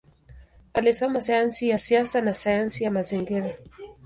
[0.73, 3.57] Alisoma sayansi ya siasa na sayansi ya mazingira.